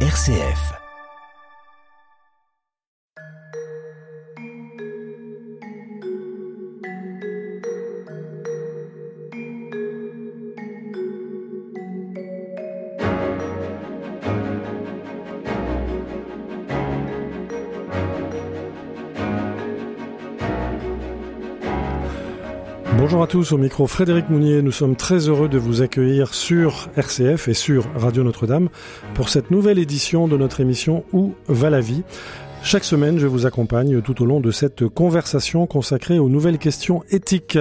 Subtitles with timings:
[0.00, 0.85] RCF.
[23.26, 24.62] À tous, au micro Frédéric Mounier.
[24.62, 28.68] Nous sommes très heureux de vous accueillir sur RCF et sur Radio Notre-Dame
[29.14, 32.04] pour cette nouvelle édition de notre émission Où va la vie?
[32.62, 37.02] Chaque semaine, je vous accompagne tout au long de cette conversation consacrée aux nouvelles questions
[37.10, 37.58] éthiques.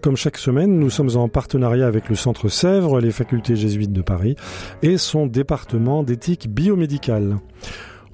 [0.00, 4.02] Comme chaque semaine, nous sommes en partenariat avec le Centre Sèvres, les facultés jésuites de
[4.02, 4.36] Paris
[4.82, 7.38] et son département d'éthique biomédicale.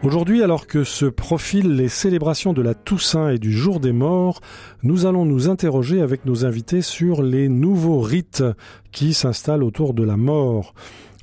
[0.02, 4.42] Aujourd'hui, alors que se profilent les célébrations de la Toussaint et du Jour des Morts,
[4.82, 8.44] nous allons nous interroger avec nos invités sur les nouveaux rites
[8.92, 10.74] qui s'installent autour de la mort.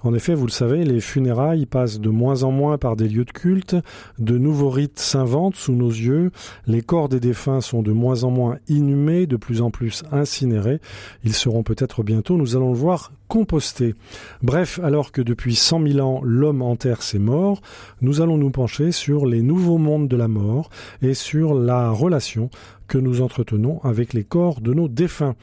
[0.03, 3.23] En effet, vous le savez, les funérailles passent de moins en moins par des lieux
[3.23, 3.77] de culte,
[4.19, 6.31] de nouveaux rites s'inventent sous nos yeux,
[6.67, 10.81] les corps des défunts sont de moins en moins inhumés, de plus en plus incinérés,
[11.23, 13.95] ils seront peut-être bientôt, nous allons le voir, compostés.
[14.41, 17.61] Bref, alors que depuis cent mille ans l'homme enterre ses morts,
[18.01, 20.69] nous allons nous pencher sur les nouveaux mondes de la mort
[21.01, 22.49] et sur la relation
[22.87, 25.35] que nous entretenons avec les corps de nos défunts.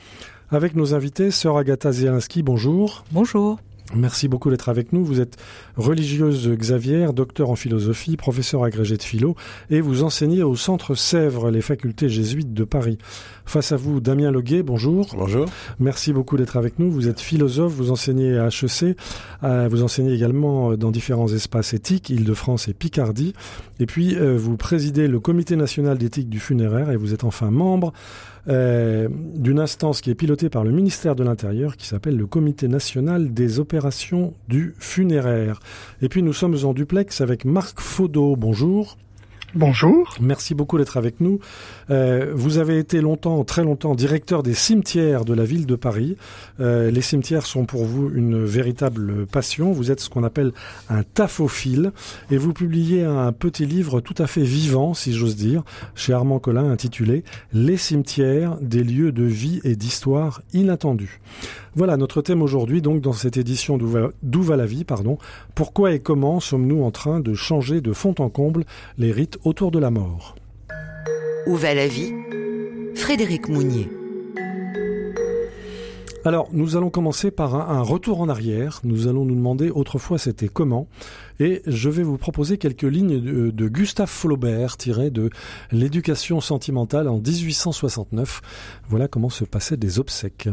[0.51, 3.05] Avec nos invités, sœur Agatha Zielinski, bonjour.
[3.13, 3.59] Bonjour.
[3.95, 5.05] Merci beaucoup d'être avec nous.
[5.05, 5.37] Vous êtes
[5.77, 9.35] religieuse Xavier, docteur en philosophie, professeur agrégé de philo,
[9.69, 12.99] et vous enseignez au Centre Sèvres, les facultés jésuites de Paris.
[13.47, 15.09] Face à vous, Damien Loguet, bonjour.
[15.17, 15.47] Bonjour.
[15.81, 16.91] Merci beaucoup d'être avec nous.
[16.91, 18.97] Vous êtes philosophe, vous enseignez à HEC,
[19.43, 23.35] euh, vous enseignez également dans différents espaces éthiques, Île-de-France et Picardie.
[23.81, 27.51] Et puis, euh, vous présidez le Comité national d'éthique du funéraire et vous êtes enfin
[27.51, 27.93] membre
[28.49, 32.69] euh, d'une instance qui est pilotée par le ministère de l'Intérieur qui s'appelle le Comité
[32.69, 35.61] national des opérations du funéraire.
[36.03, 38.37] Et puis nous sommes en duplex avec Marc Faudot.
[38.37, 38.97] Bonjour.
[39.57, 40.15] Bonjour.
[40.21, 41.41] Merci beaucoup d'être avec nous.
[41.91, 46.17] Euh, vous avez été longtemps, très longtemps, directeur des cimetières de la ville de Paris.
[46.61, 49.73] Euh, les cimetières sont pour vous une véritable passion.
[49.73, 50.53] Vous êtes ce qu'on appelle
[50.89, 51.91] un taphophile
[52.31, 55.65] et vous publiez un petit livre tout à fait vivant, si j'ose dire,
[55.97, 61.21] chez Armand Collin, intitulé Les cimetières, des lieux de vie et d'histoire inattendus.
[61.77, 65.19] Voilà notre thème aujourd'hui, donc dans cette édition d'Où va, la vie, pardon.
[65.55, 68.65] Pourquoi et comment sommes-nous en train de changer de fond en comble
[68.99, 70.35] les rites autour de la mort?
[71.47, 72.13] Où va la vie?
[72.97, 73.89] Frédéric Mounier.
[76.27, 78.81] Alors, nous allons commencer par un, un, retour en arrière.
[78.85, 80.87] Nous allons nous demander autrefois c'était comment.
[81.39, 85.31] Et je vais vous proposer quelques lignes de, de Gustave Flaubert tirées de
[85.73, 88.43] L'éducation sentimentale en 1869.
[88.91, 90.51] Voilà comment se passaient des obsèques.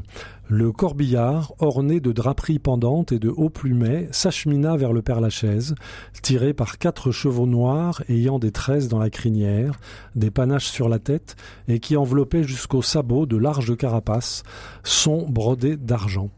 [0.50, 5.76] Le corbillard, orné de draperies pendantes et de hauts plumets, s'achemina vers le Père-Lachaise,
[6.22, 9.78] tiré par quatre chevaux noirs ayant des tresses dans la crinière,
[10.16, 11.36] des panaches sur la tête
[11.68, 14.44] et qui enveloppaient jusqu'aux sabots de larges carapaces,
[14.84, 16.30] sont brodés d'argent.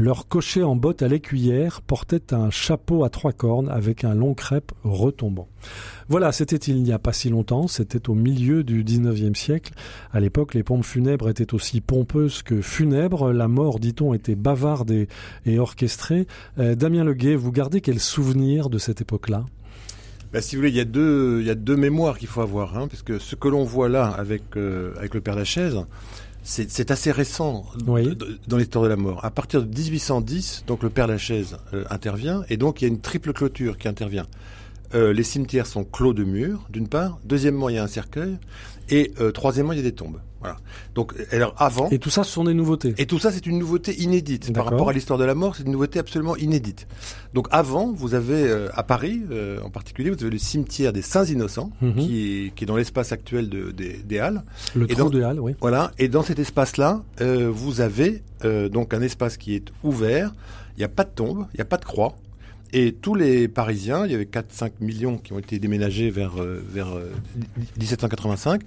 [0.00, 4.32] Leur cocher en botte à l'écuyère portait un chapeau à trois cornes avec un long
[4.32, 5.46] crêpe retombant.
[6.08, 9.74] Voilà, c'était il n'y a pas si longtemps, c'était au milieu du XIXe siècle.
[10.10, 13.30] À l'époque, les pompes funèbres étaient aussi pompeuses que funèbres.
[13.30, 15.06] La mort, dit-on, était bavarde et,
[15.44, 16.26] et orchestrée.
[16.58, 19.44] Euh, Damien Leguet, vous gardez quel souvenir de cette époque-là?
[20.32, 22.40] Bah, si vous voulez, il y a deux, il y a deux mémoires qu'il faut
[22.40, 25.78] avoir, hein, parce que ce que l'on voit là avec euh, avec le Père Lachaise,
[26.42, 28.16] c'est assez récent oui.
[28.48, 29.24] dans l'histoire de la mort.
[29.24, 32.88] À partir de 1810, donc le Père Lachaise euh, intervient, et donc il y a
[32.88, 34.26] une triple clôture qui intervient.
[34.94, 37.18] Euh, les cimetières sont clos de murs, d'une part.
[37.24, 38.38] Deuxièmement, il y a un cercueil.
[38.88, 40.18] Et euh, troisièmement, il y a des tombes.
[40.40, 40.56] Voilà.
[40.94, 41.88] Donc, alors avant.
[41.90, 42.94] Et tout ça, ce sont des nouveautés.
[42.98, 45.54] Et tout ça, c'est une nouveauté inédite par rapport à l'histoire de la mort.
[45.54, 46.88] C'est une nouveauté absolument inédite.
[47.34, 51.02] Donc, avant, vous avez euh, à Paris, euh, en particulier, vous avez le cimetière des
[51.02, 51.88] Saints Innocents, Mhm.
[51.88, 52.06] mm -hmm.
[52.06, 54.42] qui, est, qui est dans l'espace actuel de, des, des Halles.
[54.74, 55.52] Le et trou dans, des Halles, oui.
[55.60, 55.92] Voilà.
[55.98, 58.22] Et dans cet espace-là, euh, vous avez
[58.72, 60.32] donc un espace qui est ouvert.
[60.76, 62.12] Il n'y a pas de tombe, il n'y a pas de croix.
[62.72, 66.62] Et tous les Parisiens, il y avait 4-5 millions qui ont été déménagés vers, euh,
[66.68, 67.10] vers euh,
[67.78, 68.62] 1785,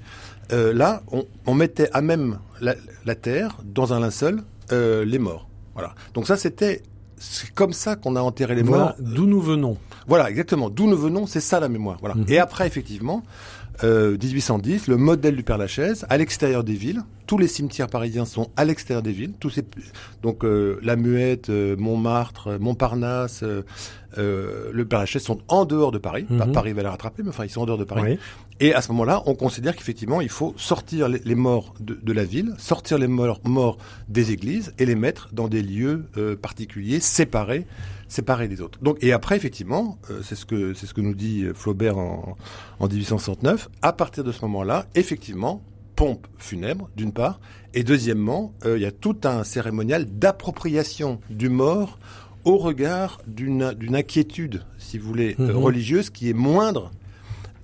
[0.51, 5.19] euh, là, on, on, mettait à même la, la, terre, dans un linceul, euh, les
[5.19, 5.47] morts.
[5.73, 5.95] Voilà.
[6.13, 6.81] Donc ça, c'était...
[7.17, 8.95] C'est comme ça qu'on a enterré les voilà morts.
[8.99, 9.77] D'où nous venons.
[10.07, 10.69] Voilà, exactement.
[10.69, 11.97] D'où nous venons, c'est ça la mémoire.
[12.01, 12.15] Voilà.
[12.15, 12.25] Mhm.
[12.27, 13.23] Et après, effectivement,
[13.81, 18.49] 1810, le modèle du Père Lachaise, à l'extérieur des villes, tous les cimetières parisiens sont
[18.55, 19.33] à l'extérieur des villes.
[19.39, 19.63] Tous ces,
[20.21, 23.43] donc euh, La Muette, euh, Montmartre, Montparnasse,
[24.15, 26.25] le Père-Lachaise sont en dehors de Paris.
[26.29, 26.51] Mhm.
[26.51, 28.13] Paris va les rattraper, mais enfin ils sont en dehors de Paris.
[28.13, 28.19] Oui.
[28.59, 32.13] Et à ce moment-là, on considère qu'effectivement, il faut sortir les, les morts de, de
[32.13, 33.77] la ville, sortir les morts, morts
[34.07, 37.65] des églises et les mettre dans des lieux euh, particuliers, séparés,
[38.07, 38.79] séparés des autres.
[38.81, 42.37] Donc, et après, effectivement, euh, c'est ce que c'est ce que nous dit Flaubert en,
[42.79, 43.69] en 1869.
[43.81, 45.61] À partir de ce moment-là, effectivement,
[45.95, 47.39] pompe funèbre, d'une part,
[47.73, 51.99] et deuxièmement, euh, il y a tout un cérémonial d'appropriation du mort
[52.45, 55.57] au regard d'une inquiétude, si vous voulez, euh, Mhm.
[55.57, 56.91] religieuse qui est moindre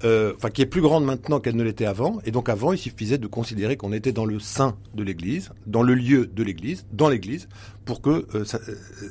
[0.05, 2.19] euh, enfin qui est plus grande maintenant qu'elle ne l'était avant.
[2.23, 5.83] Et donc avant, il suffisait de considérer qu'on était dans le sein de l'Église, dans
[5.83, 7.49] le lieu de l'Église, dans l'Église,
[7.83, 8.59] pour que euh, ça,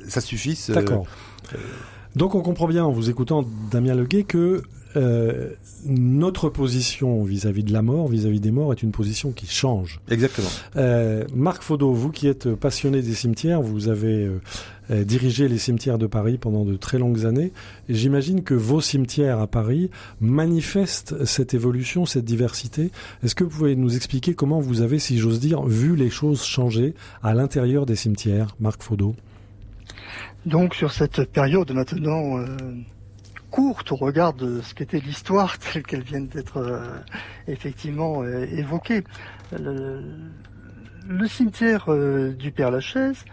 [0.07, 0.71] ça suffise.
[0.71, 1.05] euh, D'accord.
[2.15, 4.63] Donc on comprend bien en vous écoutant Damien Leguet que
[4.95, 5.51] euh,
[5.85, 9.99] notre position vis-à-vis de la mort, vis-à-vis des morts, est une position qui change.
[10.09, 10.49] Exactement.
[10.75, 14.41] Euh, Marc Faudot, vous qui êtes passionné des cimetières, vous avez euh,
[14.91, 17.51] euh, dirigé les cimetières de Paris pendant de très longues années.
[17.89, 22.89] J'imagine que vos cimetières à Paris manifestent cette évolution, cette diversité.
[23.23, 26.43] Est-ce que vous pouvez nous expliquer comment vous avez, si j'ose dire, vu les choses
[26.43, 29.15] changer à l'intérieur des cimetières, Marc Faudot
[30.47, 32.47] Donc sur cette période maintenant euh,
[33.49, 36.79] courte au regard de ce qu'était l'histoire telle qu'elle vient d'être euh,
[37.47, 39.03] effectivement euh, évoquée,
[39.57, 40.01] le,
[41.07, 43.25] le cimetière euh, du Père Lachaise,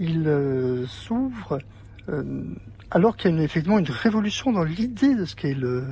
[0.00, 1.58] il euh, s'ouvre
[2.08, 2.42] euh,
[2.90, 5.84] alors qu'il y a une- effectivement une révolution dans l'idée de ce qu'est le,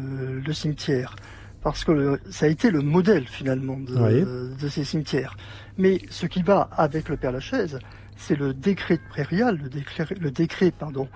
[0.44, 1.16] le cimetière.
[1.62, 4.56] Parce que le- ça a été le modèle finalement de, Oui.
[4.60, 5.36] de ces cimetières.
[5.78, 7.78] Mais ce qui va avec le Père Lachaise,
[8.16, 11.08] c'est le décret de Prairial, le décret, le décret pardon,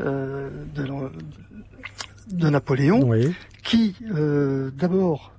[0.00, 1.10] euh, de, l'en-
[2.30, 3.34] de Napoléon, Oui.
[3.62, 5.32] qui euh, d'abord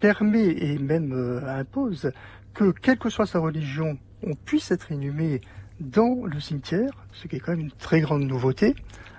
[0.00, 2.12] permet et même euh, impose
[2.54, 5.40] que, quelle que soit sa religion, on puisse être inhumé
[5.80, 8.74] dans le cimetière, ce qui est quand même une très grande nouveauté,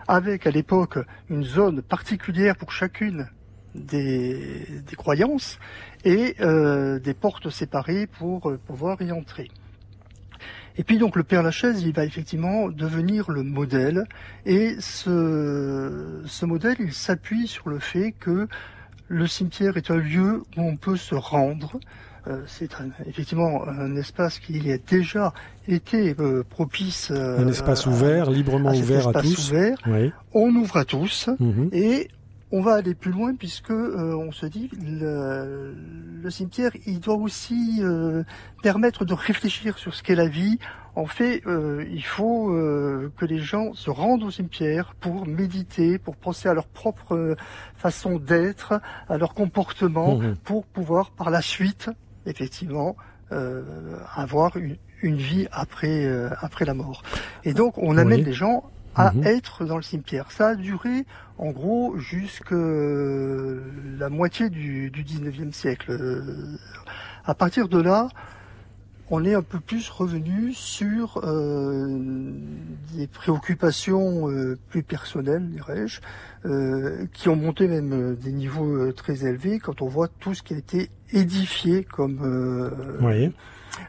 [0.07, 3.27] avec à l'époque une zone particulière pour chacune
[3.75, 5.59] des, des croyances
[6.03, 9.49] et euh, des portes séparées pour pouvoir y entrer.
[10.79, 14.05] Et puis donc le Père Lachaise, il va effectivement devenir le modèle
[14.45, 18.47] et ce, ce modèle, il s'appuie sur le fait que
[19.09, 21.79] le cimetière est un lieu où on peut se rendre.
[22.27, 22.69] Euh, c'est
[23.07, 25.33] effectivement un espace qui a déjà
[25.67, 27.11] été euh, propice.
[27.11, 29.49] euh, Un espace ouvert, librement à ouvert à espace tous.
[29.51, 29.77] ouvert.
[29.87, 30.11] Oui.
[30.33, 31.69] On ouvre à tous Mhm.
[31.73, 32.07] et
[32.51, 35.75] on va aller plus loin puisque euh, on se dit le,
[36.21, 38.23] le cimetière il doit aussi euh,
[38.63, 40.57] permettre de réfléchir sur ce qu'est la vie.
[40.95, 45.97] En fait, euh, il faut euh, que les gens se rendent au cimetière pour méditer,
[45.99, 47.35] pour penser à leur propre euh,
[47.75, 50.35] façon d'être, à leur comportement, Mhm.
[50.37, 51.89] pour pouvoir par la suite,
[52.25, 52.97] effectivement,
[53.31, 53.63] euh,
[54.15, 57.03] avoir une, une vie après euh, après la mort.
[57.45, 58.25] Et donc on amène Oui.
[58.25, 58.63] les gens
[58.95, 59.23] à Mhm.
[59.25, 60.31] être dans le cimetière.
[60.31, 61.05] Ça a duré
[61.37, 65.91] en gros jusque la moitié du, du 19e siècle.
[65.91, 66.57] Euh,
[67.25, 68.09] À partir de là,
[69.11, 71.87] on est un peu plus revenu sur euh,
[72.95, 75.99] des préoccupations euh, plus personnelles, dirais-je,
[76.45, 80.33] euh, qui ont monté même euh, des niveaux euh, très élevés quand on voit tout
[80.33, 82.69] ce qui a été édifié comme euh,
[83.01, 83.31] Oui.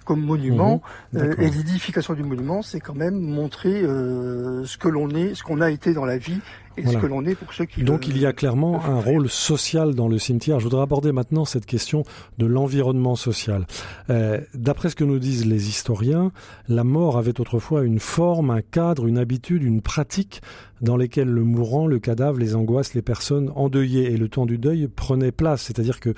[0.04, 0.82] Comme monument.
[1.12, 1.20] Mhm.
[1.20, 5.42] Euh, et l'édification du monument, c'est quand même montrer euh, ce que l'on est, ce
[5.42, 6.40] qu'on a été dans la vie
[6.80, 6.98] et Voilà.
[7.00, 9.28] ce que l'on est pour ceux qui Donc le- il y a clairement un rôle
[9.28, 10.58] social dans le cimetière.
[10.60, 12.04] Je voudrais aborder maintenant cette question
[12.38, 13.66] de l'environnement social.
[14.10, 16.32] Euh, D'après ce que nous disent les historiens,
[16.68, 20.40] la mort avait autrefois une forme, un cadre, une habitude, une pratique
[20.80, 24.56] dans lesquelles le mourant, le cadavre, les angoisses, les personnes endeuillées et le temps du
[24.56, 25.60] deuil prenaient place.
[25.64, 26.14] C'est-à-dire que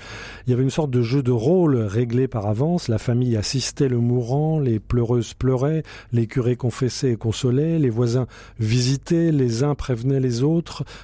[0.47, 2.87] il y avait une sorte de jeu de rôle réglé par avance.
[2.87, 5.83] La famille assistait le mourant, les pleureuses pleuraient,
[6.13, 8.25] les curés confessaient et consolaient, les voisins
[8.57, 10.52] visitaient, les uns prévenaient les autres,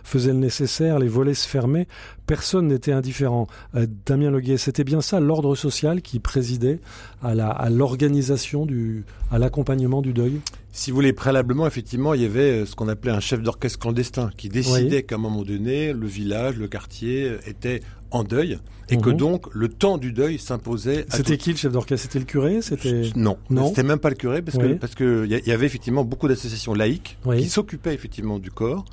[0.03, 1.87] faisaient le nécessaire, les volets se fermaient.
[2.25, 3.47] Personne n'était indifférent.
[3.75, 6.79] Euh, Damien Leguet, c'était bien ça, l'ordre social qui présidait
[7.23, 8.67] à l'organisation
[9.31, 10.39] à l'accompagnement du deuil?
[10.71, 13.79] Si vous voulez, préalablement, effectivement, il y avait euh, ce qu'on appelait un chef d'orchestre
[13.79, 15.03] clandestin qui décidait Oui.
[15.05, 18.57] qu'à un moment donné, le village, le quartier euh, était en deuil
[18.89, 19.17] et que Mhm.
[19.17, 22.03] donc le temps du deuil s'imposait C'était qui le chef d'orchestre?
[22.07, 22.59] C'était le curé?
[22.63, 23.67] C'était Non, Non?
[23.69, 24.63] c'était même pas le curé parce Oui.
[24.63, 27.37] que parce que il y, avait effectivement beaucoup d'associations laïques Oui.
[27.43, 28.85] qui s'occupaient effectivement du corps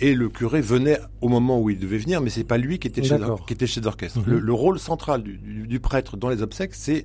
[0.00, 2.88] et le curé venait au moment où il devait venir, mais c'est pas lui qui
[2.88, 4.20] était chef qui était chef d'orchestre.
[4.20, 4.24] Mhm.
[4.26, 7.02] Le, le rôle central du, du- du prêtre dans les obsèques, c'est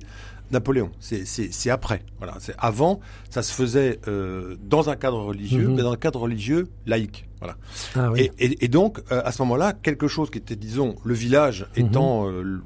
[0.50, 0.90] Napoléon.
[1.00, 2.02] C'est après.
[2.18, 2.34] Voilà.
[2.40, 3.00] C'est avant,
[3.30, 5.74] ça se faisait euh, dans un cadre religieux, Mhm.
[5.76, 7.28] mais dans un cadre religieux laïque.
[7.40, 7.56] Voilà.
[7.94, 8.30] Ah oui.
[8.38, 11.66] Et, et- et donc, euh, à ce moment-là, quelque chose qui était, disons, le village
[11.76, 11.86] Mhm.
[11.86, 12.60] étant euh,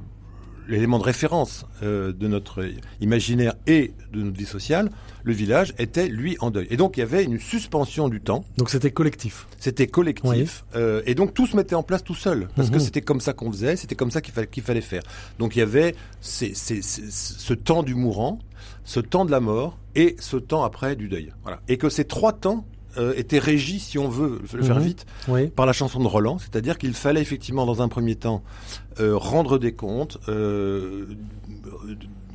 [0.69, 2.65] l'élément de référence euh, de notre
[3.01, 4.91] imaginaire et de notre vie sociale,
[5.25, 6.67] le village était lui en deuil.
[6.71, 8.45] Et donc il y avait une suspension du temps.
[8.59, 9.47] Donc c'était collectif.
[9.59, 10.65] C'était collectif.
[10.75, 12.49] Euh, et donc tout se mettait en place tout seul.
[12.57, 12.81] Parce que Mhm.
[12.81, 15.03] c'était comme ça qu'on faisait, c'était comme ça qu'il fallait, qu'il fallait faire.
[15.39, 18.39] Donc il y avait ces- ces- ces- ce temps du mourant,
[18.85, 21.33] ce temps de la mort et ce temps après du deuil.
[21.43, 21.61] Voilà.
[21.69, 22.65] Et que ces trois temps
[22.99, 24.83] euh, étaient régis, si on veut le faire Mhm.
[24.83, 25.49] vite, Oui.
[25.49, 28.43] par la chanson de Roland, c'est-à-dire qu'il fallait effectivement dans un premier temps
[29.01, 31.07] euh, rendre des comptes, euh,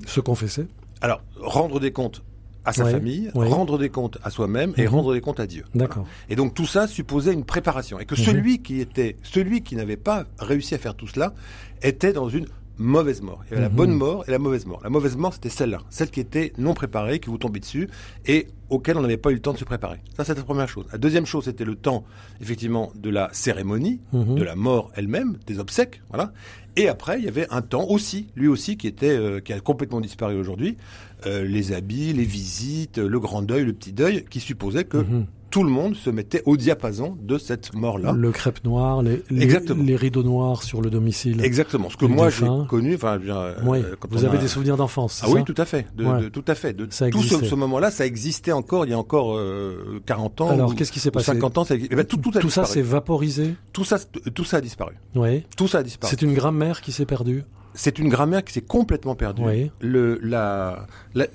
[0.06, 0.68] Se confesser.
[1.02, 2.24] alors rendre des comptes
[2.66, 3.48] à sa Ouais, famille, ouais.
[3.48, 4.88] rendre des comptes à soi-même et Mhm.
[4.90, 5.64] rendre des comptes à Dieu.
[5.74, 6.06] D'accord.
[6.30, 8.26] Et donc tout ça supposait une préparation et que Mhm.
[8.26, 11.34] celui qui était, celui qui n'avait pas réussi à faire tout cela,
[11.82, 12.46] était dans une
[12.78, 13.44] mauvaise mort.
[13.46, 13.76] Il y avait la Mhm.
[13.76, 14.80] bonne mort et la mauvaise mort.
[14.84, 17.90] La mauvaise mort, c'était celle-là, celle qui était non préparée, qui vous tombait dessus
[18.26, 20.00] et auquel on n'avait pas eu le temps de se préparer.
[20.16, 20.86] Ça, c'était la première chose.
[20.92, 22.04] La deuxième chose, c'était le temps,
[22.42, 24.36] effectivement, de la cérémonie, Mhm.
[24.36, 26.34] de la mort elle-même, des obsèques, voilà.
[26.76, 29.60] Et après, il y avait un temps aussi, lui aussi, qui était, euh, qui a
[29.60, 30.78] complètement disparu aujourd'hui,
[31.26, 35.26] euh, les habits, les visites, le grand deuil, le petit deuil, qui supposait que Mhm.
[35.50, 38.12] Tout le monde se mettait au diapason de cette mort-là.
[38.12, 41.44] Le crêpe noir, les, les, rideaux noirs sur le domicile.
[41.44, 41.90] Exactement.
[41.90, 43.80] Ce que moi j'ai connu, enfin, euh, Oui.
[44.00, 45.22] quand Vous avez a- des souvenirs d'enfance.
[45.24, 46.22] Ah oui, tout à fait, de, Ouais.
[46.24, 46.74] de- tout à fait.
[46.74, 50.50] De, Ça tout ce, moment-là, ça existait encore il y a encore euh, 40 ans.
[50.50, 52.66] Alors qu'est-ce qui s'est passé 50 ans, ça, eh ben, tout, tout a Tout ça
[52.66, 53.56] s'est vaporisé.
[53.74, 53.98] tout ça,
[54.34, 54.96] tout ça a disparu.
[55.16, 55.44] Oui.
[55.56, 56.10] Tout ça a disparu.
[56.10, 57.44] C'est une grammaire qui s'est perdue.
[57.80, 59.44] C'est une grammaire qui s'est complètement perdue.
[59.44, 59.72] Oui.
[59.80, 61.28] Le, la, la-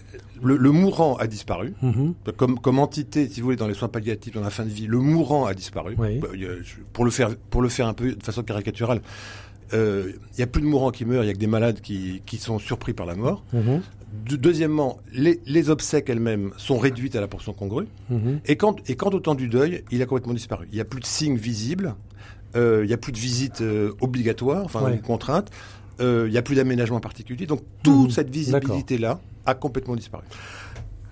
[0.42, 1.72] le, le mourant a disparu.
[1.82, 2.14] Mhm.
[2.36, 4.86] Comme, comme entité, si vous voulez, dans les soins palliatifs, dans la fin de vie,
[4.86, 5.94] le mourant a disparu.
[5.98, 6.18] Oui.
[6.18, 6.28] Bah,
[6.92, 9.00] Pour le faire, pour le faire un peu de façon caricaturale,
[9.72, 11.80] euh, il y a plus de mourants qui meurent, il y a que des malades
[11.80, 13.44] qui, qui sont surpris par la mort.
[13.52, 13.80] Mhm.
[14.28, 17.86] De- deuxièmement, les, les obsèques elles-mêmes sont réduites à la portion congrue.
[18.10, 18.40] Mhm.
[18.46, 20.66] Et quand, et au temps du deuil, il a complètement disparu.
[20.72, 21.94] Il n'y a plus de signes visibles,
[22.56, 24.94] euh, il n'y a plus de visites euh, obligatoires, enfin Ouais.
[24.94, 24.98] ou
[26.02, 27.46] contraintes, euh, il n'y a plus d'aménagement particulier.
[27.46, 28.10] Donc toute Mhm.
[28.10, 30.24] cette visibilité-là a complètement disparu.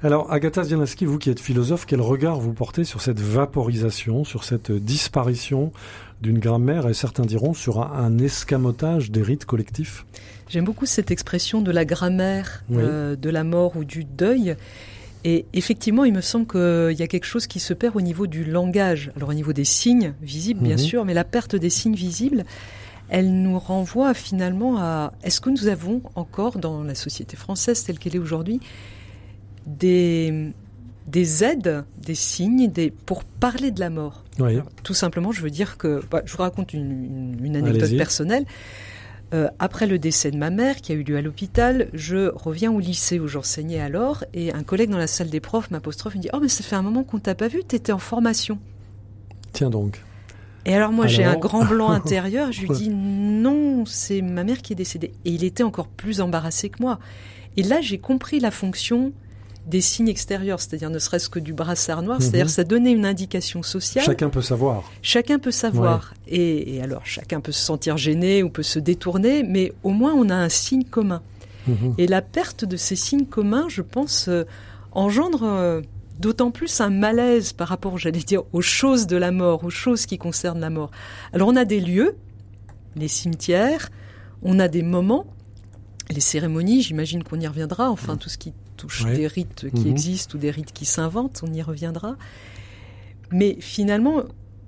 [0.03, 4.45] Alors, Agatha Zielinski, vous qui êtes philosophe, quel regard vous portez sur cette vaporisation, sur
[4.45, 5.73] cette disparition
[6.23, 6.89] d'une grammaire?
[6.89, 10.07] Et certains diront sur un, un escamotage des rites collectifs?
[10.49, 12.79] J'aime beaucoup cette expression de la grammaire, Oui.
[12.81, 14.57] euh, de la mort ou du deuil.
[15.23, 18.27] Et effectivement, il me semble qu'il y a quelque chose qui se perd au niveau
[18.27, 19.13] du langage.
[19.17, 20.79] Alors au niveau des signes visibles, bien Mhm.
[20.79, 22.45] sûr, mais la perte des signes visibles,
[23.11, 27.99] elle nous renvoie finalement à est-ce que nous avons encore dans la société française telle
[27.99, 28.61] qu'elle est aujourd'hui
[29.67, 30.53] des,
[31.07, 34.25] des aides, des signes des, pour parler de la mort?
[34.39, 34.53] Oui.
[34.55, 37.91] alors, tout simplement, je veux dire que bah, je vous raconte une, une- une anecdote
[37.99, 38.45] personnelle.
[39.33, 42.73] Euh, après le décès de ma mère, qui a eu lieu à l'hôpital, je reviens
[42.73, 46.19] au lycée où j'enseignais alors, et un collègue dans la salle des profs m'apostrophe, il
[46.19, 48.59] me dit Oh, mais ça fait un moment qu'on t'a pas vu, t'étais en formation.
[49.53, 50.03] Tiens donc.
[50.67, 54.61] Et alors moi j'ai un grand blanc intérieur, je lui dis non, c'est ma mère
[54.63, 55.13] qui est décédée.
[55.25, 56.99] Et il était encore plus embarrassé que moi.
[57.57, 59.13] Et là j'ai compris la fonction
[59.67, 62.23] des signes extérieurs, c'est-à-dire ne serait-ce que du brassard noir, Mhm.
[62.23, 64.05] c'est-à-dire ça donnait une indication sociale.
[64.05, 64.91] Chacun peut savoir.
[65.03, 66.15] Chacun peut savoir.
[66.27, 70.15] Et, et alors, chacun peut se sentir gêné ou peut se détourner, mais au moins
[70.15, 71.21] on a un signe commun.
[71.69, 71.95] Mhm.
[71.99, 74.45] Et la perte de ces signes communs, je pense, euh,
[74.93, 75.83] engendre euh,
[76.21, 80.07] d'autant plus un malaise par rapport, j'allais dire, aux choses de la mort, aux choses
[80.07, 80.91] qui concernent la mort.
[81.33, 82.15] Alors on a des lieux,
[82.97, 83.89] les cimetières,
[84.43, 85.27] on a des moments,
[86.11, 89.17] les cérémonies, j'imagine qu'on y reviendra, enfin tout ce qui touche Ouais.
[89.17, 89.91] des rites qui Mhm.
[89.91, 92.17] existent ou des rites qui s'inventent, on y reviendra.
[93.33, 94.23] Mais finalement,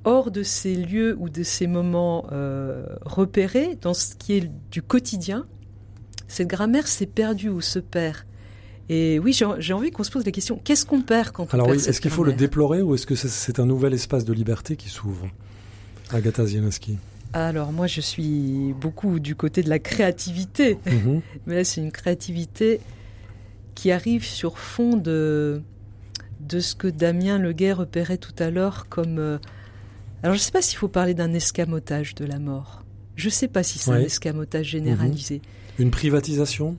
[0.05, 4.83] hors de ces lieux ou de ces moments euh, repérés, dans ce qui est du
[4.83, 5.47] quotidien,
[6.29, 8.19] cette grammaire s'est perdue ou se perd.
[8.95, 11.67] Et oui, j'ai envie qu'on se pose la question qu'est-ce qu'on perd quand on Alors
[11.69, 14.35] perd oui, est-ce qu'il faut le déplorer ou est-ce que c'est- un nouvel espace de
[14.35, 15.27] liberté qui s'ouvre
[16.11, 16.99] Agatha Zielinski.
[17.33, 20.79] Alors moi, je suis beaucoup du côté de la créativité.
[20.85, 21.23] Mhm.
[21.47, 22.81] Mais là, c'est une créativité
[23.75, 25.63] qui arrive sur fond de,
[26.41, 29.19] de ce que Damien Leguet repérait tout à l'heure comme...
[29.19, 29.39] euh,
[30.23, 32.85] alors, je ne sais pas s'il faut parler d'un escamotage de la mort.
[33.17, 35.41] Je ne sais pas si c'est un escamotage généralisé.
[35.79, 36.77] Une privatisation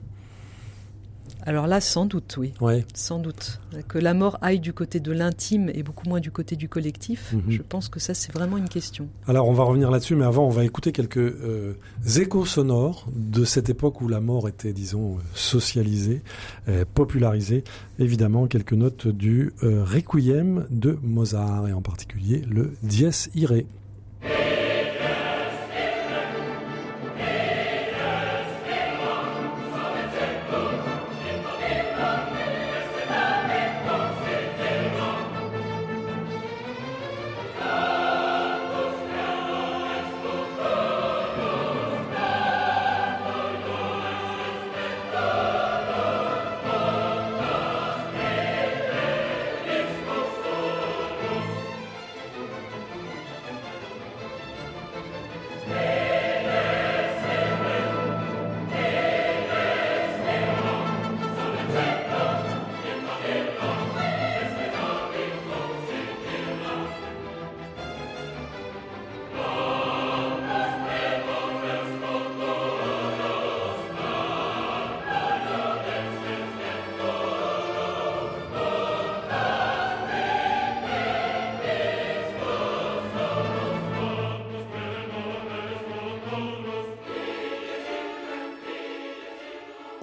[1.46, 2.52] Alors là, sans doute, oui.
[2.60, 2.84] Ouais.
[2.94, 3.60] Sans doute.
[3.88, 7.32] Que la mort aille du côté de l'intime et beaucoup moins du côté du collectif,
[7.34, 7.42] Mhm.
[7.50, 9.08] je pense que ça, c'est vraiment une question.
[9.26, 11.74] Alors on va revenir là-dessus, mais avant on va écouter quelques euh,
[12.16, 16.22] échos sonores de cette époque où la mort était, disons, euh, socialisée,
[16.68, 17.62] euh, popularisée.
[17.98, 23.64] Évidemment, quelques notes du euh, Requiem de Mozart, et en particulier le Dies Irae.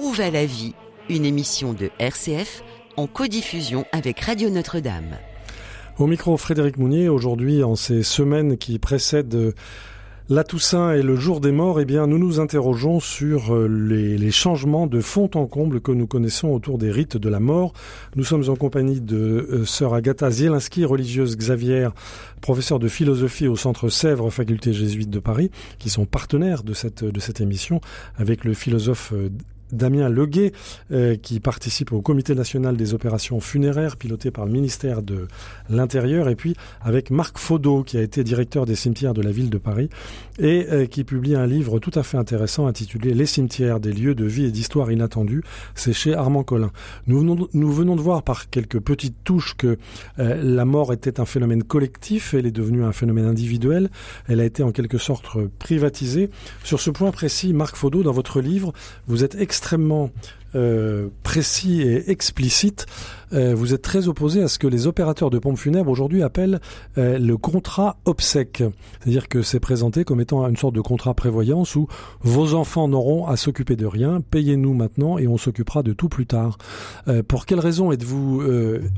[0.02, 0.74] Où va la vie
[1.10, 2.64] Une émission de RCF
[2.98, 5.18] en codiffusion avec Radio Notre-Dame.
[6.00, 9.54] Au micro, Frédéric Mounier, aujourd'hui, en ces semaines qui précèdent
[10.28, 14.32] la Toussaint et le jour des morts, eh bien, nous nous interrogeons sur euh, les,
[14.32, 17.74] changements de fond en comble que nous connaissons autour des rites de la mort.
[18.16, 21.90] Nous sommes en compagnie de euh, sœur Agatha Zielinski, religieuse Xavier,
[22.42, 27.04] professeure de philosophie au Centre Sèvres, faculté jésuite de Paris, qui sont partenaires de cette,
[27.04, 27.82] de cette émission
[28.18, 29.30] avec le philosophe euh,
[29.72, 30.52] Damien Leguet,
[30.92, 35.28] euh, qui participe au Comité national des opérations funéraires piloté par le ministère de
[35.70, 39.50] l'Intérieur, et puis avec Marc Faudot, qui a été directeur des cimetières de la ville
[39.50, 39.90] de Paris,
[40.40, 44.16] et euh, qui publie un livre tout à fait intéressant intitulé Les cimetières, des lieux
[44.16, 45.44] de vie et d'histoire inattendus.
[45.76, 46.72] C'est chez Armand Collin.
[47.08, 49.78] Nous venons, nous venons de voir par quelques petites touches que
[50.20, 53.90] euh, la mort était un phénomène collectif, elle est devenue un phénomène individuel,
[54.28, 55.26] elle a été en quelque sorte
[55.60, 56.30] privatisée.
[56.64, 58.74] Sur ce point précis, Marc Faudot, dans votre livre,
[59.08, 59.61] vous êtes extrêmement
[60.54, 62.86] euh, précis et explicite.
[63.32, 66.60] Euh, vous êtes très opposé à ce que les opérateurs de pompes funèbres aujourd'hui appellent
[66.98, 68.62] euh, le contrat obsèque.
[69.00, 71.88] C'est-à-dire que c'est présenté comme étant une sorte de contrat prévoyance où
[72.20, 76.26] vos enfants n'auront à s'occuper de rien, payez-nous maintenant et on s'occupera de tout plus
[76.26, 76.58] tard.
[77.30, 78.44] pour quelles raisons êtes-vous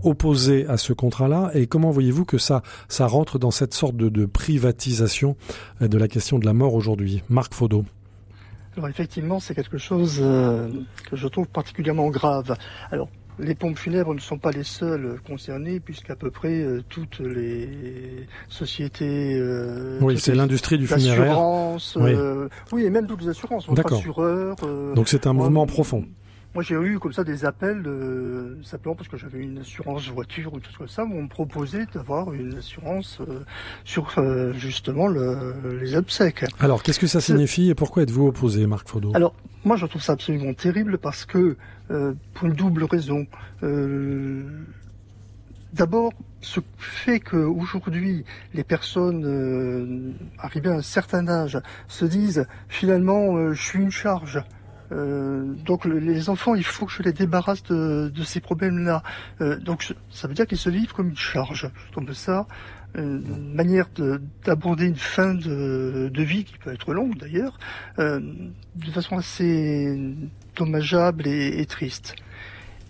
[0.02, 4.10] opposé à ce contrat-là et comment voyez-vous que ça, ça rentre dans cette sorte de,
[4.10, 5.36] de privatisation
[5.82, 7.22] de la question de la mort aujourd'hui?
[7.30, 7.86] Marc Faudot.
[8.78, 10.70] Alors effectivement, c'est quelque chose euh,
[11.10, 12.56] que je trouve particulièrement grave.
[12.92, 13.08] Alors,
[13.40, 18.28] les pompes funèbres ne sont pas les seules concernées, puisqu'à peu près euh, toutes les
[18.50, 19.36] sociétés.
[19.36, 21.40] Euh, oui, c'est l'industrie du funéraire.
[21.96, 22.16] Oui.
[22.72, 22.86] oui.
[22.86, 24.56] et même toutes les assurances, notre assureur.
[24.96, 26.06] Donc c'est un mouvement profond.
[26.54, 30.54] Moi, j'ai eu comme ça des appels, de, simplement parce que j'avais une assurance voiture
[30.54, 33.40] ou tout ça, où on me proposait d'avoir une assurance euh,
[33.84, 36.46] sur euh, justement le, les obsèques.
[36.60, 39.34] Alors, qu'est-ce que ça signifie et pourquoi êtes-vous opposé, Marc Faudot Alors,
[39.66, 41.58] moi, je trouve ça absolument terrible parce que,
[41.90, 43.26] euh, pour une double raison.
[45.74, 53.60] D'abord, ce fait qu'aujourd'hui, les personnes arrivées à un certain âge se disent finalement, je
[53.60, 54.44] suis une charge.
[54.94, 59.04] Euh, donc les enfants, il faut que je les débarrasse de, ces problèmes-là.
[59.42, 61.70] Euh, donc ça veut dire qu'ils se vivent comme une charge.
[61.92, 62.48] Trouve ça
[62.96, 63.88] euh, une manière
[64.46, 67.58] d'aborder une fin de, vie qui peut être longue d'ailleurs,
[67.98, 70.16] de façon assez
[70.56, 72.16] dommageable et triste.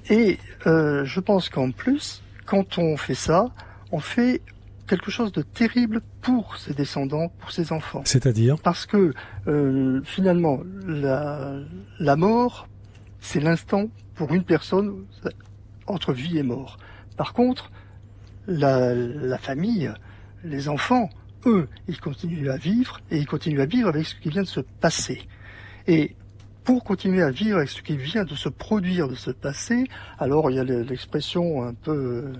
[0.09, 3.45] Et je pense qu'en plus, quand on fait ça,
[3.91, 4.41] on fait
[4.87, 8.01] quelque chose de terrible pour ses descendants, pour ses enfants.
[8.05, 9.13] C'est-à-dire Parce que
[9.47, 11.55] euh, finalement, la,
[11.99, 12.67] la mort,
[13.19, 15.05] c'est l'instant pour une personne
[15.87, 16.77] entre vie et mort.
[17.17, 17.71] Par contre,
[18.47, 19.91] la, la famille,
[20.43, 21.09] les enfants,
[21.45, 24.47] eux, ils continuent à vivre et ils continuent à vivre avec ce qui vient de
[24.47, 25.21] se passer.
[25.87, 26.15] Et
[26.63, 29.85] pour continuer à vivre avec ce qui vient de se produire, de se passer,
[30.17, 32.31] alors il y a l'expression un peu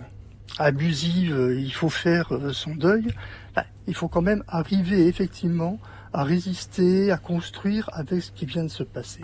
[0.57, 3.07] abusive, euh, il faut faire euh, son deuil,
[3.55, 5.79] bah, il faut quand même arriver effectivement
[6.13, 9.23] à résister, à construire avec ce qui vient de se passer.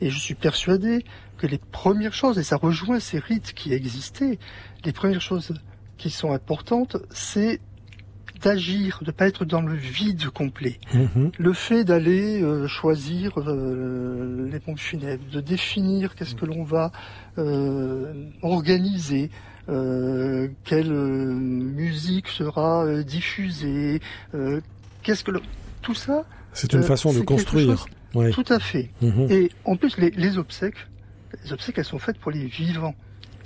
[0.00, 1.04] Et je suis persuadé
[1.38, 4.38] que les premières choses, et ça rejoint ces rites qui existaient,
[4.84, 5.54] les premières choses
[5.98, 7.60] qui sont importantes, c'est
[8.42, 10.78] d'agir, de pas être dans le vide complet.
[10.92, 11.30] Mhm.
[11.38, 16.90] Le fait d'aller euh, choisir les pompes funèbres, de définir qu'est-ce que l'on va
[18.42, 24.00] organiser, euh, quelle euh, musique sera euh, diffusée,
[25.02, 25.40] qu'est-ce que le...
[25.82, 26.24] tout ça.
[26.52, 27.86] C'est une façon de construire.
[28.32, 28.90] Tout à fait.
[29.02, 29.26] Mhm.
[29.30, 30.78] Et en plus, les, les obsèques,
[31.44, 32.94] les obsèques, elles sont faites pour les vivants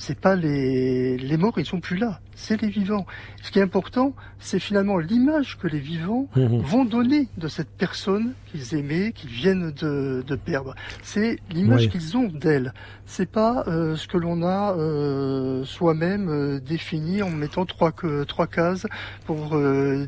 [0.01, 3.05] c'est pas les, les morts, ils sont plus là, c'est les vivants.
[3.43, 6.59] Ce qui est important, c'est finalement l'image que les vivants mhm.
[6.61, 10.75] vont donner de cette personne qu'ils aimaient, qu'ils viennent de, de perdre.
[11.03, 12.73] C'est l'image qu'ils ont d'elle.
[13.05, 18.25] C'est pas euh, ce que l'on a euh, soi-même euh, défini en mettant trois, que,
[18.25, 18.87] trois cases
[19.27, 19.59] pour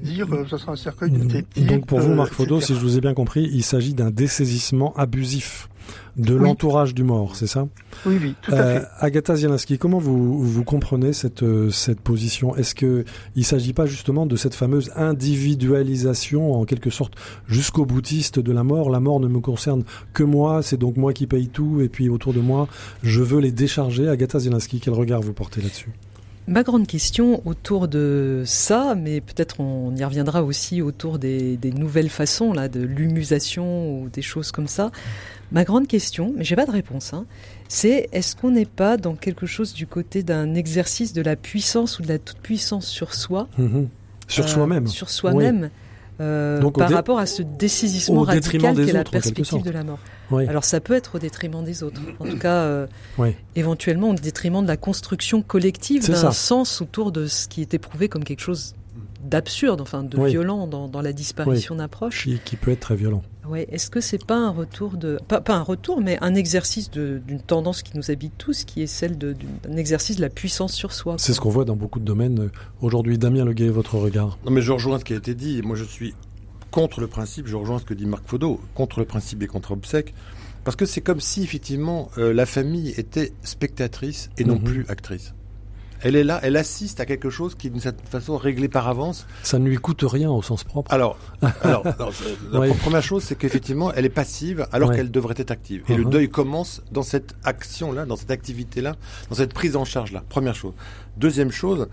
[0.01, 2.97] dire ça sera un cercueil de tes Donc pour vous, Marc Fodo, si je vous
[2.97, 5.69] ai bien compris, il s'agit d'un dessaisissement abusif
[6.17, 7.69] de l'entourage du mort, c'est ça?
[8.05, 8.87] Oui, oui, tout à euh, fait.
[9.01, 12.55] Agatha Zielinski, comment vous, vous comprenez cette, euh, cette position?
[12.57, 13.05] Est-ce qu'il
[13.37, 17.15] ne s'agit pas justement de cette fameuse individualisation, en quelque sorte,
[17.47, 18.91] jusqu'au boutiste de la mort?
[18.91, 22.09] La mort ne me concerne que moi, c'est donc moi qui paye tout, et puis
[22.09, 22.69] autour de moi,
[23.03, 24.09] je veux les décharger.
[24.09, 25.91] Agatha Zielinski, quel regard vous portez là-dessus?
[26.49, 31.71] Ma grande question autour de ça, mais peut-être on y reviendra aussi autour des, des
[31.71, 34.91] nouvelles façons là, de l'humusation ou des choses comme ça.
[35.53, 37.27] Ma grande question, mais j'ai pas de réponse, hein,
[37.69, 41.99] c'est est-ce qu'on n'est pas dans quelque chose du côté d'un exercice de la puissance
[41.99, 43.89] ou de la toute puissance sur soi, mhm.
[44.29, 45.71] sur soi-même, sur soi-même,
[46.21, 49.99] euh, par rapport à ce détriment radical qu'est la perspective de la mort.
[50.33, 50.47] Oui.
[50.49, 52.01] Alors ça peut être au détriment des autres.
[52.19, 52.87] En tout cas, euh,
[53.19, 53.35] Oui.
[53.57, 58.09] éventuellement au détriment de la construction collective d'un sens autour de ce qui est éprouvé
[58.09, 58.75] comme quelque chose
[59.25, 60.31] d'absurde, enfin de Oui.
[60.31, 62.25] violent dans, dans la disparition d'un proche.
[62.25, 63.23] Qui, qui peut être très violent.
[63.49, 63.67] Ouais.
[63.71, 67.41] Est-ce que c'est pas un retour de, pas, pas un retour, mais un exercice d'une
[67.47, 71.17] tendance qui nous habite tous, qui est celle d'un exercice de la puissance sur soi.
[71.19, 73.17] C'est ce qu'on voit dans beaucoup de domaines euh, aujourd'hui.
[73.19, 75.63] Damien Leguet, votre regard Non, mais je rejoins ce qui a été dit.
[75.63, 76.15] Moi, je suis
[76.73, 80.13] contre le principe, je rejoins ce que dit Marc Faudot, contre le principe des contre-obsèques,
[80.65, 84.63] parce que c'est comme si, effectivement, euh, la famille était spectatrice et non Mhm.
[84.65, 85.35] plus actrice.
[86.05, 88.89] Elle est là, elle assiste à quelque chose qui est d'une certaine façon réglé par
[88.89, 89.25] avance.
[89.45, 90.93] Ça ne lui coûte rien au sens propre.
[90.93, 91.17] Alors,
[91.61, 94.97] alors, euh, la première chose, c'est qu'effectivement, elle est passive alors Ouais.
[94.97, 95.85] qu'elle devrait être active.
[95.89, 96.11] Et le Mhm.
[96.11, 98.97] deuil commence dans cette action-là, dans cette activité-là,
[99.31, 100.25] dans cette prise en charge-là.
[100.29, 100.73] Première chose.
[101.19, 101.87] Deuxième chose,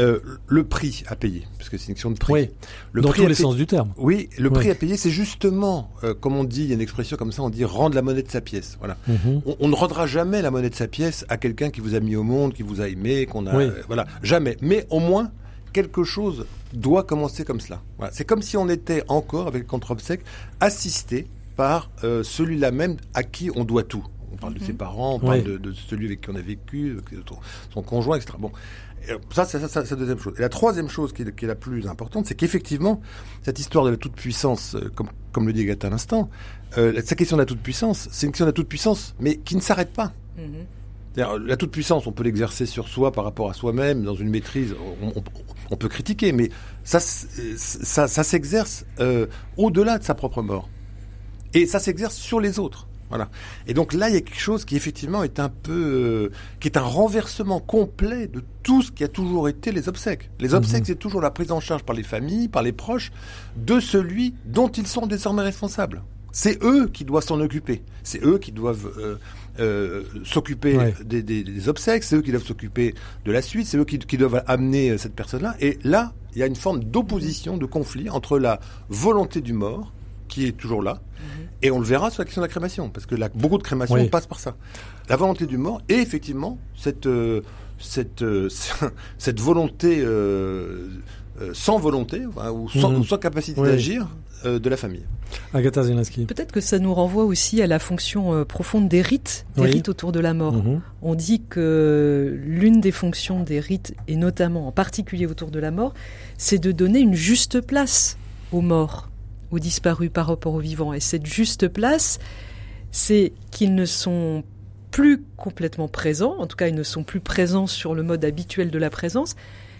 [0.00, 2.32] euh, le prix à payer, parce que c'est une question de prix.
[2.32, 2.50] Oui,
[2.92, 3.92] le dans prix tous à les sens du terme.
[3.96, 6.80] Oui, le prix à payer, c'est justement, euh, comme on dit, il y a une
[6.80, 8.76] expression comme ça, on dit rendre la monnaie de sa pièce.
[8.78, 8.96] Voilà.
[9.06, 9.42] Mhm.
[9.46, 12.00] On, on ne rendra jamais la monnaie de sa pièce à quelqu'un qui vous a
[12.00, 13.64] mis au monde, qui vous a aimé, qu'on a, Oui.
[13.64, 14.56] euh, voilà, jamais.
[14.60, 15.30] Mais au moins
[15.72, 17.80] quelque chose doit commencer comme cela.
[17.98, 18.12] Voilà.
[18.14, 20.22] C'est comme si on était encore avec le contre-obsèque
[20.60, 24.04] assisté par celui-là même à qui on doit tout.
[24.32, 25.44] On parle de ses parents, on parle Oui.
[25.44, 27.38] de, de celui avec qui on a vécu, de son-
[27.72, 28.34] son conjoint, etc.
[28.38, 28.52] Bon,
[29.08, 30.34] Et, euh, ça, c'est la deuxième chose.
[30.38, 33.00] Et la troisième chose qui est, qui est la plus importante, c'est qu'effectivement,
[33.42, 36.28] cette histoire de la toute-puissance, euh, comme, comme le dit Agathe à l'instant,
[36.76, 39.60] euh, cette question de la toute-puissance, c'est une question de la toute-puissance, mais qui ne
[39.60, 40.12] s'arrête pas.
[40.36, 40.66] Mhm.
[41.46, 45.08] La toute-puissance, on peut l'exercer sur soi par rapport à soi-même, dans une maîtrise, on,
[45.08, 45.22] on-
[45.70, 46.50] on peut critiquer, mais
[46.84, 50.68] ça, ça s'exerce euh, au-delà de sa propre mort.
[51.54, 52.87] Et ça s'exerce sur les autres.
[53.08, 53.30] Voilà.
[53.66, 56.68] Et donc là, il y a quelque chose qui effectivement est un peu, euh, qui
[56.68, 60.30] est un renversement complet de tout ce qui a toujours été les obsèques.
[60.40, 60.86] Les obsèques, Mhm.
[60.86, 63.10] c'est toujours la prise en charge par les familles, par les proches,
[63.56, 66.02] de celui dont ils sont désormais responsables.
[66.32, 67.82] C'est eux qui doivent s'en occuper.
[68.02, 69.16] C'est eux qui doivent euh,
[69.58, 70.94] euh, s'occuper Ouais.
[71.04, 72.04] des, des- des obsèques.
[72.04, 72.94] C'est eux qui doivent s'occuper
[73.24, 73.66] de la suite.
[73.66, 75.56] C'est eux qui, qui doivent amener cette personne-là.
[75.60, 79.92] Et là, il y a une forme d'opposition, de conflit entre la volonté du mort,
[80.28, 81.00] qui est toujours là,
[81.62, 83.62] et on le verra sur la question de la crémation, parce que là, beaucoup de
[83.64, 84.08] crémations Oui.
[84.08, 84.54] passent par ça.
[85.08, 87.40] La volonté du mort et effectivement cette euh,
[87.78, 88.48] cette euh,
[89.18, 90.86] cette volonté euh,
[91.52, 93.00] sans volonté enfin, ou sans, Mhm.
[93.00, 93.68] ou sans capacité Oui.
[93.68, 94.06] d'agir
[94.44, 95.04] euh, de la famille.
[95.52, 96.24] Agatha Zelensky.
[96.26, 99.70] Peut-être que ça nous renvoie aussi à la fonction profonde des rites, des Oui.
[99.70, 100.54] rites autour de la mort.
[100.54, 100.80] Mhm.
[101.02, 105.70] On dit que l'une des fonctions des rites, et notamment en particulier autour de la
[105.70, 105.92] mort,
[106.38, 108.16] c'est de donner une juste place
[108.52, 109.07] aux morts,
[109.50, 110.92] aux disparus par rapport aux vivants.
[110.92, 112.18] Et cette juste place,
[112.90, 114.44] c'est qu'ils ne sont
[114.90, 118.70] plus complètement présents, en tout cas ils ne sont plus présents sur le mode habituel
[118.70, 119.36] de la présence.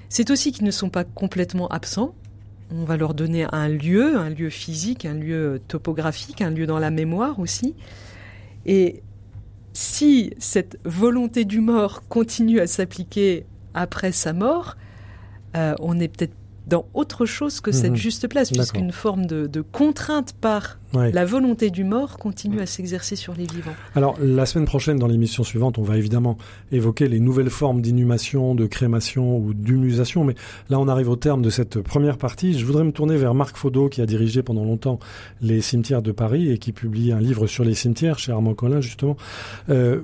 [0.08, 2.14] C'est aussi qu'ils ne sont pas complètement absents.
[2.70, 6.78] On va leur donner un lieu, un lieu physique, un lieu topographique, un lieu dans
[6.78, 7.74] la mémoire aussi.
[8.66, 9.02] Et
[9.72, 14.76] si cette volonté du mort continue à s'appliquer après sa mort,
[15.56, 16.34] euh, on est peut-être
[16.68, 17.96] dans autre chose que cette Mhm.
[17.96, 21.12] juste place, puisqu'une forme de, de contrainte par Ouais.
[21.12, 23.74] la volonté du mort continue à s'exercer sur les vivants.
[23.94, 26.38] Alors, la semaine prochaine, dans l'émission suivante, on va évidemment
[26.72, 30.24] évoquer les nouvelles formes d'inhumation, de crémation ou d'humusation.
[30.24, 30.34] Mais
[30.70, 32.58] là, on arrive au terme de cette première partie.
[32.58, 34.98] Je voudrais me tourner vers Marc Faudot, qui a dirigé pendant longtemps
[35.42, 38.80] les cimetières de Paris et qui publie un livre sur les cimetières chez Armand Collin,
[38.80, 39.16] justement.
[39.68, 40.00] Euh,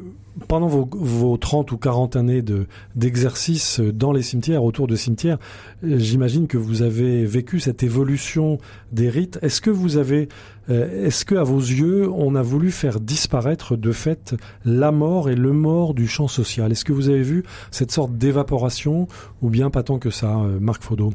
[0.48, 2.66] pendant vos, vos 30 ou 40 années de,
[2.96, 5.38] d'exercice dans les cimetières, autour de cimetières,
[5.84, 8.58] euh, j'imagine que vous avez vécu cette évolution
[8.92, 9.38] des rites.
[9.42, 10.28] Est-ce que vous avez,
[10.70, 15.30] euh, est-ce que à vos yeux, on a voulu faire disparaître de fait la mort
[15.30, 16.72] et le mort du champ social?
[16.72, 19.08] Est-ce que vous avez vu cette sorte d'évaporation
[19.42, 21.12] ou bien pas tant que ça, euh, Marc Faudot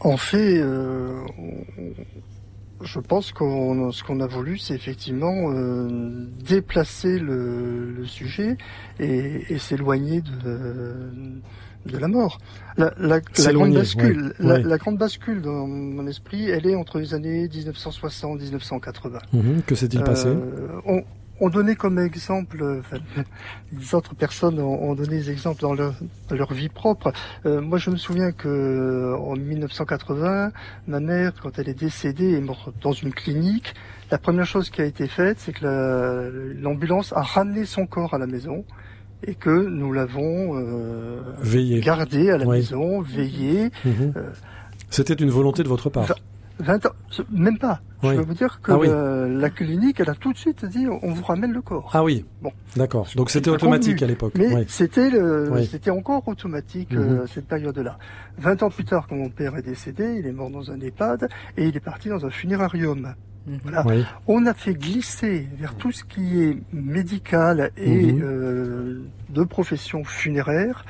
[0.00, 0.62] En fait,
[2.82, 8.56] je pense qu'on ce qu'on a voulu, c'est effectivement euh, déplacer le, le sujet
[9.00, 11.10] et, et s'éloigner de,
[11.86, 12.38] de la mort.
[12.76, 14.62] La, la, la grande bascule, ouais, la, ouais.
[14.62, 19.18] la grande bascule dans mon esprit, elle est entre les années 1960-1980.
[19.32, 20.28] Mhm, Que s'est-il passé?
[20.28, 21.02] Euh, on,
[21.40, 22.98] on donnait comme exemple, euh, enfin,
[23.78, 25.94] les autres personnes ont, donné des exemples dans leur,
[26.28, 27.12] dans leur vie propre.
[27.44, 30.52] Euh, moi, je me souviens que euh, en 1980,
[30.86, 33.74] ma mère, quand elle est décédée, est morte dans une clinique.
[34.10, 38.14] La première chose qui a été faite, c'est que la- l'ambulance a ramené son corps
[38.14, 38.64] à la maison
[39.26, 41.20] et que nous l'avons euh,
[41.80, 42.58] gardé à la Oui.
[42.58, 43.70] maison, veillé.
[43.84, 44.12] Mhm.
[44.16, 44.30] Euh,
[44.90, 46.06] C'était une volonté de votre part.
[46.58, 46.90] 20 ans,
[47.30, 47.80] même pas.
[48.02, 51.12] Je peux vous dire que ah la clinique, elle a tout de suite dit, on
[51.12, 51.90] vous ramène le corps.
[51.92, 52.24] Ah oui.
[52.42, 52.52] Bon.
[52.76, 53.08] D'accord.
[53.16, 54.34] Donc c'était automatique à l'époque.
[54.36, 55.10] Mais c'était
[55.68, 57.98] c'était encore automatique euh, cette période-là.
[58.38, 61.28] 20 ans plus tard, quand mon père est décédé, il est mort dans un EHPAD
[61.56, 63.14] et il est parti dans un funérarium.
[63.46, 63.58] Mhm.
[63.62, 63.84] Voilà.
[64.26, 68.22] On a fait glisser vers tout ce qui est médical et mhm.
[68.22, 70.84] euh, de profession funéraire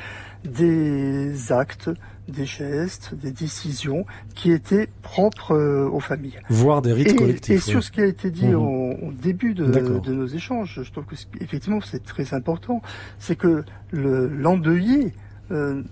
[0.44, 1.90] des actes,
[2.28, 6.38] des gestes, des décisions qui étaient propres euh, aux familles.
[6.48, 7.56] Voire des rites collectifs.
[7.56, 8.56] Et sur ce qui a été dit mhm.
[8.56, 12.82] au, début de, nos échanges, je trouve que effectivement c'est très important,
[13.18, 15.12] c'est que l'endeuillé
[15.50, 15.82] euh,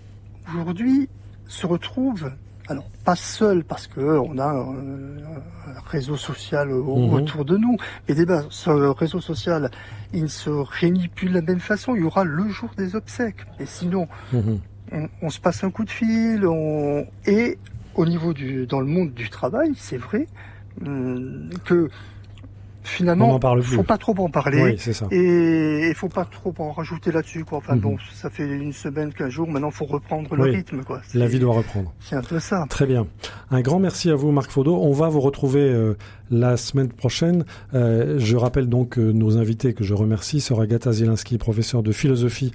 [0.59, 1.09] aujourd'hui
[1.47, 2.33] se retrouve
[2.67, 4.75] alors pas seul parce que on a un,
[5.87, 7.13] réseau social mhm.
[7.13, 7.77] autour de nous,
[8.09, 8.15] mais
[8.51, 9.71] ce réseau social
[10.13, 11.95] il ne se réunit plus de la même façon.
[11.95, 14.59] Il y aura le jour des obsèques, et sinon mhm
[15.23, 16.47] on, se passe un coup de fil,
[17.27, 17.59] et
[17.95, 20.27] au niveau du, dans le monde du travail, c'est vrai
[20.87, 21.89] euh, que
[22.83, 24.77] finalement, il faut pas trop en parler.
[25.11, 27.59] Et il faut pas trop en rajouter là-dessus, quoi.
[27.59, 27.99] Enfin, bon, mhm.
[28.13, 31.01] ça fait une semaine, qu'un jour, maintenant, faut reprendre le rythme, quoi.
[31.15, 31.93] La vie doit reprendre.
[32.01, 32.67] C'est un peu ça.
[32.69, 33.07] Très bien.
[33.51, 34.77] Un grand merci à vous, Marc Faudot.
[34.77, 35.97] On va vous retrouver euh,
[36.31, 37.45] la semaine prochaine.
[37.75, 42.53] Euh, je rappelle donc nos invités que je remercie sera Agatha Zielinski, professeur de philosophie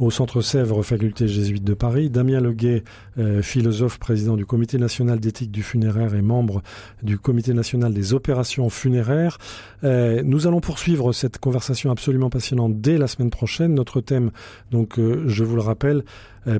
[0.00, 2.84] au Centre Sèvres, faculté jésuite de Paris, Damien Leguet,
[3.18, 6.62] euh, philosophe, président du Comité national d'éthique du funéraire et membre
[7.02, 9.38] du Comité national des opérations funéraires.
[9.84, 13.74] Euh, nous allons poursuivre cette conversation absolument passionnante dès la semaine prochaine.
[13.74, 14.30] Notre thème,
[14.70, 16.04] donc, je vous le rappelle,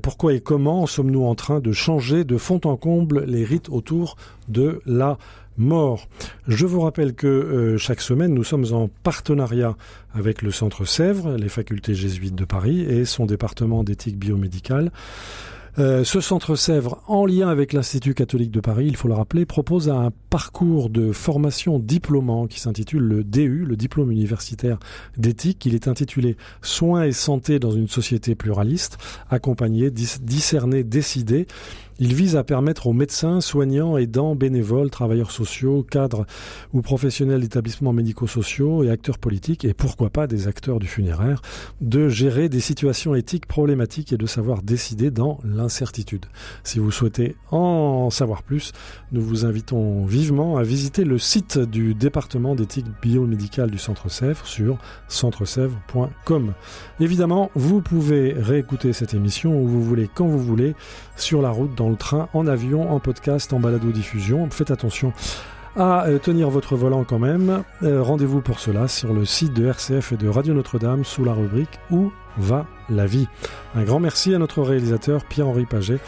[0.03, 4.17] pourquoi et comment sommes-nous en train de changer de fond en comble les rites autour
[4.49, 5.19] de la
[5.57, 6.09] mort.
[6.49, 9.77] Je vous rappelle que euh, chaque semaine, nous sommes en partenariat
[10.15, 14.91] avec le Centre Sèvres, les facultés jésuites de Paris et son département d'éthique biomédicale.
[15.79, 19.47] Euh, ce centre Sèvres, en lien avec l'Institut catholique de Paris, il faut le rappeler,
[19.47, 24.79] propose un parcours de formation diplômant qui s'intitule le DU, le diplôme universitaire
[25.19, 25.67] d'éthique.
[25.67, 28.97] Il est intitulé Soins et santé dans une société pluraliste,
[29.29, 31.47] accompagné, discerné, décidé.
[31.99, 36.27] Il vise à permettre aux médecins, soignants, aidants, bénévoles, travailleurs sociaux, cadres
[36.73, 41.43] ou professionnels d'établissements médico-sociaux et acteurs politiques, et pourquoi pas des acteurs du funéraire,
[41.83, 46.27] de gérer des situations éthiques problématiques et de savoir décider dans l'incertitude.
[46.65, 48.73] Si vous souhaitez en savoir plus,
[49.13, 54.47] nous vous invitons vivement à visiter le site du département d'éthique biomédicale du Centre Sèvres
[54.47, 56.53] sur centresèvres.com.
[57.01, 60.77] Évidemment, vous pouvez réécouter cette émission où vous voulez, quand vous voulez,
[61.17, 64.49] sur la route, dans le train, en avion, en podcast, en balado-diffusion.
[64.51, 65.13] Faites attention
[65.75, 67.65] à euh, tenir votre volant quand même.
[67.83, 71.33] Euh, rendez-vous pour cela sur le site de RCF et de Radio Notre-Dame sous la
[71.33, 73.27] rubrique Où va la vie?
[73.75, 75.99] Un grand merci à notre réalisateur Pierre-Henri Paget.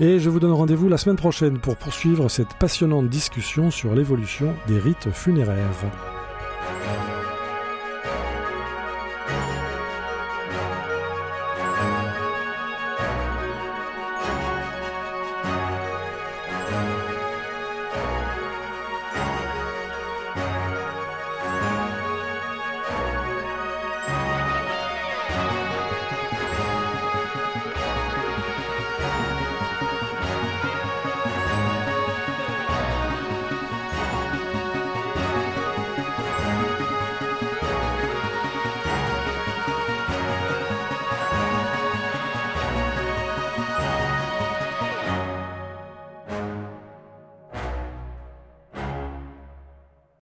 [0.00, 4.54] Et je vous donne rendez-vous la semaine prochaine pour poursuivre cette passionnante discussion sur l'évolution
[4.68, 5.66] des rites funéraires.